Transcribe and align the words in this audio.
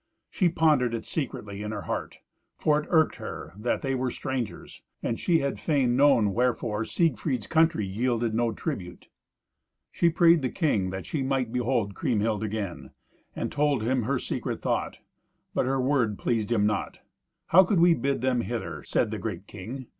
She 0.31 0.49
pondered 0.49 0.95
it 0.95 1.05
secretly 1.05 1.61
in 1.61 1.71
her 1.71 1.83
heart; 1.83 2.21
for 2.57 2.81
it 2.81 2.87
irked 2.89 3.17
her 3.17 3.53
that 3.55 3.83
they 3.83 3.93
were 3.93 4.09
strangers, 4.09 4.81
and 5.03 5.19
she 5.19 5.41
had 5.41 5.59
fain 5.59 5.95
known 5.95 6.33
wherefore 6.33 6.85
Siegfried's 6.85 7.45
country 7.45 7.85
yielded 7.85 8.33
no 8.33 8.51
tribute. 8.51 9.09
She 9.91 10.09
prayed 10.09 10.41
the 10.41 10.49
king 10.49 10.89
that 10.89 11.05
she 11.05 11.21
might 11.21 11.53
behold 11.53 11.93
Kriemhild 11.93 12.43
again, 12.43 12.89
and 13.35 13.51
told 13.51 13.83
him 13.83 14.01
her 14.01 14.17
secret 14.17 14.59
thought. 14.59 14.97
But 15.53 15.67
her 15.67 15.79
word 15.79 16.17
pleased 16.17 16.51
him 16.51 16.65
not. 16.65 17.01
"How 17.49 17.63
could 17.63 17.79
we 17.79 17.93
bid 17.93 18.21
them 18.21 18.41
hither?" 18.41 18.83
said 18.83 19.11
the 19.11 19.19
great 19.19 19.45
king. 19.45 19.85